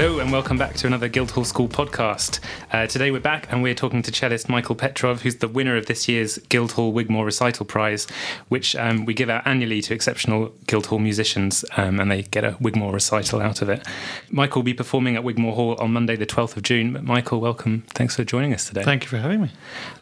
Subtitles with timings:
[0.00, 2.40] Hello and welcome back to another Guildhall School podcast.
[2.72, 5.84] Uh, today we're back and we're talking to cellist Michael Petrov, who's the winner of
[5.84, 8.06] this year's Guildhall Wigmore Recital Prize,
[8.48, 12.56] which um, we give out annually to exceptional Guildhall musicians, um, and they get a
[12.60, 13.86] Wigmore recital out of it.
[14.30, 16.94] Michael will be performing at Wigmore Hall on Monday, the 12th of June.
[16.94, 17.84] But Michael, welcome.
[17.90, 18.82] Thanks for joining us today.
[18.82, 19.50] Thank you for having me.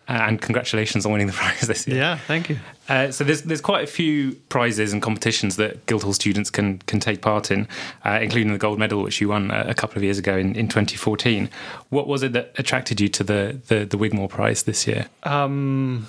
[0.08, 1.96] Uh, and congratulations on winning the prize this year.
[1.96, 2.60] Yeah, thank you.
[2.88, 7.00] Uh, so there's there's quite a few prizes and competitions that Guildhall students can can
[7.00, 7.68] take part in,
[8.04, 10.56] uh, including the gold medal which you won a, a, couple of years ago in,
[10.56, 11.50] in 2014.
[11.90, 15.06] What was it that attracted you to the the, the Wigmore Prize this year?
[15.24, 16.08] Um,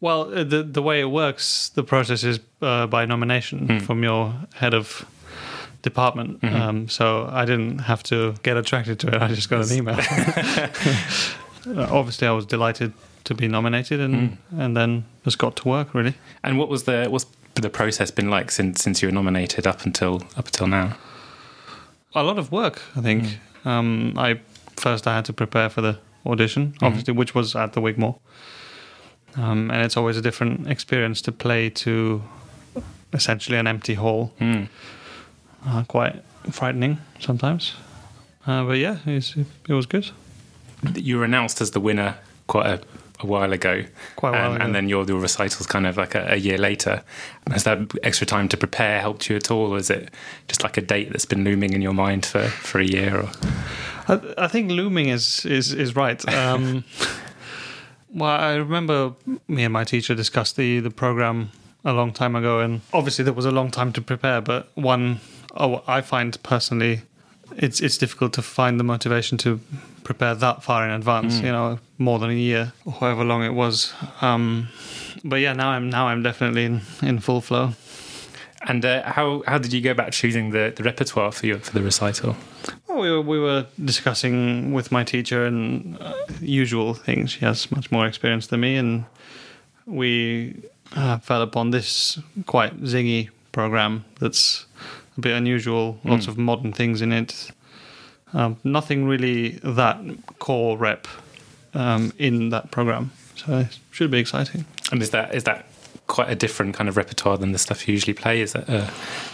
[0.00, 3.82] well, uh, the the way it works, the process is uh, by nomination mm.
[3.82, 5.06] from your head of
[5.82, 6.40] department.
[6.40, 6.56] Mm-hmm.
[6.56, 9.22] Um, so I didn't have to get attracted to it.
[9.22, 9.96] I just got an email.
[11.66, 12.92] Uh, obviously, I was delighted
[13.24, 14.36] to be nominated, and mm.
[14.58, 16.14] and then just got to work really.
[16.42, 19.84] And what was the what's the process been like since since you were nominated up
[19.84, 20.96] until up until now?
[22.14, 23.24] A lot of work, I think.
[23.64, 23.66] Mm.
[23.66, 24.40] Um, I
[24.76, 26.86] first I had to prepare for the audition, mm.
[26.86, 28.18] obviously, which was at the Wigmore,
[29.36, 32.22] um, and it's always a different experience to play to
[33.12, 34.32] essentially an empty hall.
[34.40, 34.68] Mm.
[35.66, 37.74] Uh, quite frightening sometimes,
[38.46, 40.10] uh, but yeah, it was good.
[40.94, 42.80] You were announced as the winner quite a
[43.22, 43.84] a while ago.
[44.16, 44.64] Quite a while um, ago.
[44.64, 47.02] And then your, your recitals kind of like a, a, year later.
[47.50, 49.74] Has that extra time to prepare helped you at all?
[49.74, 50.10] Or is it
[50.48, 53.20] just like a date that's been looming in your mind for, for a year?
[53.20, 53.30] Or?
[54.08, 56.26] I, I think looming is, is, is right.
[56.32, 56.84] Um,
[58.14, 59.14] well, I remember
[59.48, 61.50] me and my teacher discussed the, the program
[61.84, 64.40] a long time ago, and obviously there was a long time to prepare.
[64.40, 65.20] But one,
[65.54, 67.02] oh, I find personally,
[67.56, 69.60] it's it's difficult to find the motivation to
[70.04, 71.40] prepare that far in advance.
[71.40, 71.44] Mm.
[71.44, 73.92] You know, more than a year, or however long it was.
[74.20, 74.68] Um,
[75.24, 77.72] but yeah, now I'm now I'm definitely in, in full flow.
[78.62, 81.72] And uh, how how did you go about choosing the, the repertoire for your for
[81.72, 82.36] the recital?
[82.88, 87.30] Well, we were we were discussing with my teacher and uh, usual things.
[87.32, 89.04] She has much more experience than me, and
[89.86, 90.62] we
[90.94, 94.66] uh, fell upon this quite zingy program that's
[95.16, 95.98] a bit unusual.
[96.04, 96.28] Lots mm.
[96.28, 97.50] of modern things in it.
[98.32, 99.98] Um, nothing really that
[100.38, 101.08] core rep
[101.74, 104.64] um, in that program, so it should be exciting.
[104.92, 105.66] And is that is that
[106.06, 108.40] quite a different kind of repertoire than the stuff you usually play?
[108.40, 108.90] Is it uh,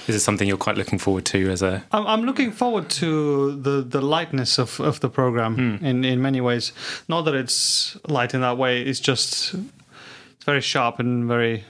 [0.07, 1.85] is it something you're quite looking forward to as a?
[1.93, 5.83] I'm, I'm looking forward to the the lightness of, of the program mm.
[5.83, 6.73] in in many ways.
[7.09, 8.83] Not that it's light in that way.
[8.83, 11.65] It's just it's very sharp and very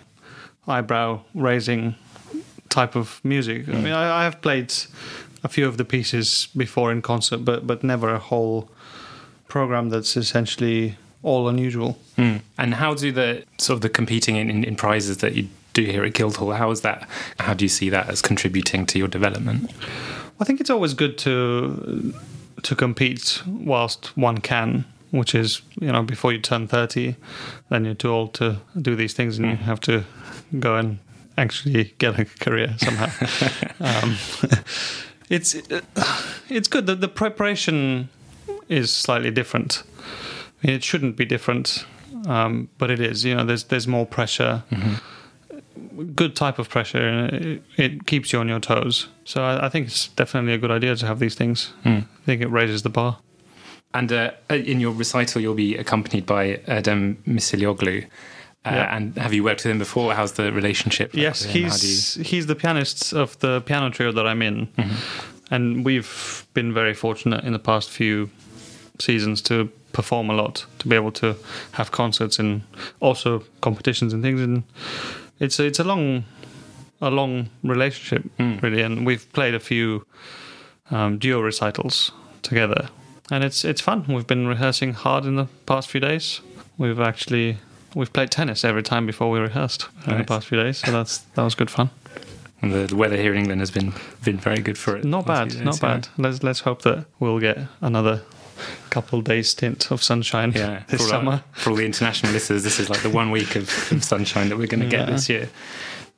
[0.68, 1.94] eyebrow raising
[2.68, 3.66] type of music.
[3.66, 3.74] Mm.
[3.74, 4.72] I mean, I, I have played
[5.44, 8.68] a few of the pieces before in concert, but but never a whole
[9.48, 11.98] program that's essentially all unusual.
[12.16, 12.40] Mm.
[12.58, 15.82] And how do the sort of the competing in, in, in, prizes that you do
[15.82, 16.52] here at Guildhall?
[16.52, 17.08] How is that?
[17.40, 19.70] How do you see that as contributing to your development?
[20.40, 22.14] I think it's always good to
[22.62, 24.84] to compete whilst one can.
[25.12, 27.14] Which is, you know, before you turn 30,
[27.70, 29.50] then you're too old to do these things and mm.
[29.52, 30.04] you have to
[30.58, 30.98] go and
[31.36, 33.10] actually get a career somehow.
[33.80, 34.16] um,
[35.28, 35.56] it's
[36.48, 36.86] it's good.
[36.86, 38.08] The, the preparation
[38.68, 39.82] is slightly different.
[40.62, 41.84] I mean, it shouldn't be different,
[42.26, 43.24] um, but it is.
[43.24, 44.62] You know, there's there's more pressure.
[44.70, 46.14] Mm-hmm.
[46.14, 49.08] Good type of pressure, and it, it, keeps you on your toes.
[49.24, 51.72] So I, I, think it's definitely a good idea to have these things.
[51.84, 52.02] Mm.
[52.02, 53.18] I think it raises the bar.
[53.94, 58.06] And uh, in your recital, you'll be accompanied by Erdem Misirlioglu.
[58.66, 58.96] Uh, yeah.
[58.96, 60.12] And have you worked with him before?
[60.12, 61.14] How's the relationship?
[61.14, 62.24] Like yes, he's you...
[62.24, 65.54] he's the pianist of the piano trio that I'm in, mm-hmm.
[65.54, 68.28] and we've been very fortunate in the past few
[68.98, 71.36] seasons to perform a lot, to be able to
[71.72, 72.62] have concerts and
[73.00, 74.40] also competitions and things.
[74.40, 74.64] And
[75.38, 76.24] it's a, it's a long
[77.00, 78.60] a long relationship mm.
[78.62, 80.04] really, and we've played a few
[80.90, 82.10] um, duo recitals
[82.42, 82.88] together,
[83.30, 84.06] and it's it's fun.
[84.08, 86.40] We've been rehearsing hard in the past few days.
[86.78, 87.58] We've actually
[87.96, 90.08] we've played tennis every time before we rehearsed nice.
[90.08, 91.90] in the past few days, so that's that was good fun.
[92.62, 93.92] And the weather here in England has been
[94.24, 95.04] been very good for it.
[95.04, 95.88] Not bad, days, not yeah.
[95.88, 96.08] bad.
[96.16, 98.22] Let's let's hope that we'll get another
[98.90, 101.32] couple days stint of sunshine yeah, this for summer.
[101.32, 104.48] Our, for all the international listeners, this is like the one week of, of sunshine
[104.50, 105.14] that we're going to get yeah.
[105.14, 105.48] this year.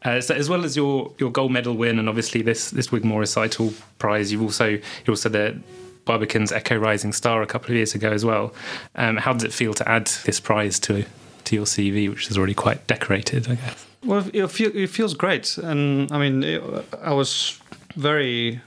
[0.02, 3.20] Uh, so as well as your, your gold medal win and obviously this this Wigmore
[3.20, 5.58] recital prize, you've also you also the
[6.04, 8.54] Barbican's Echo Rising Star a couple of years ago as well.
[8.94, 11.04] Um, how does it feel to add this prize to
[11.48, 13.86] to your CV, which is already quite decorated, I guess.
[14.04, 16.62] Well, it, feel, it feels great, and I mean, it,
[17.02, 17.60] I was
[17.96, 18.60] very, you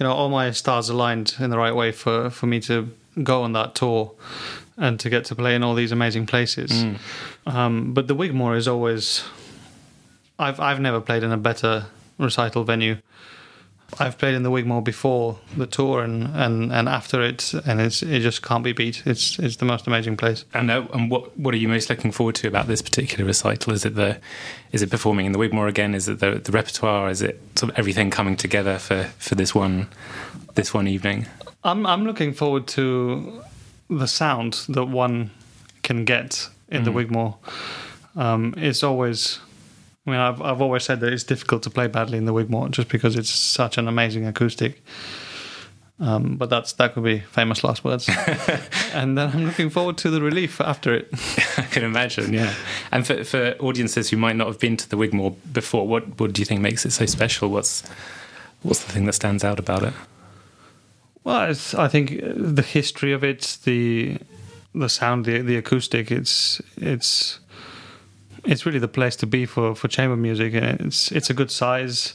[0.00, 2.90] know, all my stars aligned in the right way for for me to
[3.22, 4.12] go on that tour
[4.76, 6.70] and to get to play in all these amazing places.
[6.70, 6.98] Mm.
[7.46, 9.24] Um, but the Wigmore is always.
[10.38, 11.86] I've I've never played in a better
[12.18, 12.96] recital venue.
[13.98, 18.02] I've played in the Wigmore before the tour and, and, and after it, and it's
[18.02, 19.02] it just can't be beat.
[19.06, 20.44] It's it's the most amazing place.
[20.52, 23.72] And uh, and what what are you most looking forward to about this particular recital?
[23.72, 24.18] Is it the
[24.72, 25.94] is it performing in the Wigmore again?
[25.94, 27.08] Is it the, the repertoire?
[27.08, 29.88] Is it sort of everything coming together for, for this one
[30.54, 31.26] this one evening?
[31.64, 33.42] I'm I'm looking forward to
[33.88, 35.30] the sound that one
[35.82, 37.36] can get in the Wigmore.
[38.16, 39.38] Um, it's always
[40.06, 42.68] I mean, I've I've always said that it's difficult to play badly in the Wigmore
[42.70, 44.82] just because it's such an amazing acoustic.
[45.98, 48.08] Um, but that's that could be famous last words.
[48.92, 51.08] and then I'm looking forward to the relief after it.
[51.58, 52.54] I can imagine, yeah.
[52.92, 56.32] And for, for audiences who might not have been to the Wigmore before, what what
[56.34, 57.48] do you think makes it so special?
[57.48, 57.82] What's
[58.62, 59.94] what's the thing that stands out about it?
[61.24, 64.18] Well, it's, I think the history of it, the
[64.74, 66.12] the sound, the the acoustic.
[66.12, 67.40] It's it's
[68.46, 72.14] it's really the place to be for, for chamber music, it's it's a good size.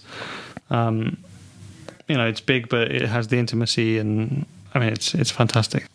[0.69, 1.17] Um,
[2.07, 5.85] you know, it's big, but it has the intimacy, and I mean, it's it's fantastic.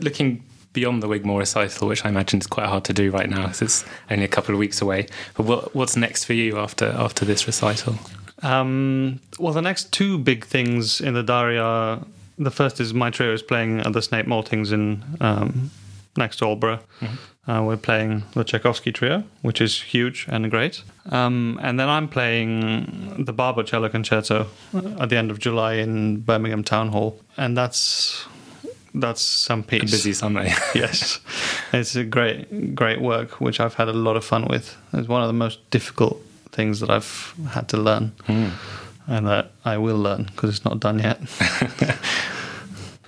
[0.00, 0.42] Looking
[0.72, 3.62] beyond the Wigmore recital, which I imagine is quite hard to do right now because
[3.62, 5.06] it's only a couple of weeks away.
[5.34, 7.96] But what what's next for you after after this recital?
[8.42, 12.00] Um, well, the next two big things in the diary are
[12.38, 15.70] the first is my trio is playing at the Snape Maltings in um,
[16.16, 16.80] next to Aldeburgh.
[17.00, 17.14] Mm-hmm.
[17.46, 20.82] Uh, we're playing the Tchaikovsky trio, which is huge and great.
[21.10, 24.46] Um, and then I'm playing the Barber Cello Concerto
[25.00, 28.26] at the end of July in Birmingham Town Hall, and that's
[28.94, 29.82] that's some piece.
[29.82, 30.44] A busy summer.
[30.74, 31.18] yes,
[31.72, 34.76] it's a great great work, which I've had a lot of fun with.
[34.92, 36.22] It's one of the most difficult
[36.52, 38.12] things that I've had to learn.
[38.28, 38.52] Mm.
[39.08, 41.18] And that I will learn because it's not done yet.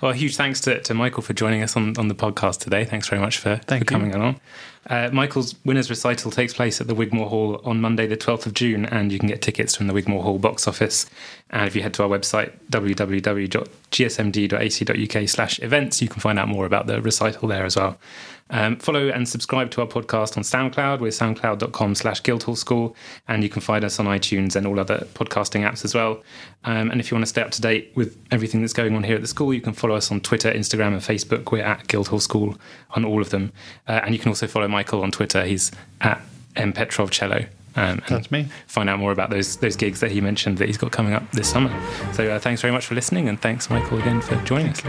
[0.01, 2.83] Well, a huge thanks to, to Michael for joining us on, on the podcast today.
[2.83, 4.41] Thanks very much for, for coming along.
[4.89, 8.53] Uh, Michael's Winners Recital takes place at the Wigmore Hall on Monday, the 12th of
[8.53, 11.05] June, and you can get tickets from the Wigmore Hall box office.
[11.55, 16.65] And if you head to our website, www.gsmd.ac.uk slash events, you can find out more
[16.65, 17.97] about the recital there as well.
[18.49, 20.99] Um, follow and subscribe to our podcast on SoundCloud.
[20.99, 22.93] We're soundcloud.com slash Guildhall School,
[23.29, 26.21] and you can find us on iTunes and all other podcasting apps as well.
[26.65, 29.03] Um, and if you want to stay up to date with everything that's going on
[29.03, 31.53] here at the school, you can follow us on Twitter, Instagram, and Facebook.
[31.53, 32.57] We're at Guildhall School
[32.91, 33.53] on all of them.
[33.87, 35.45] Uh, and you can also follow Michael on Twitter.
[35.45, 36.21] He's at
[36.57, 37.45] M Petrov Cello.
[37.75, 38.47] Um, That's me.
[38.67, 41.29] Find out more about those those gigs that he mentioned that he's got coming up
[41.31, 41.71] this summer.
[42.13, 44.81] So uh, thanks very much for listening, and thanks Michael again for joining us.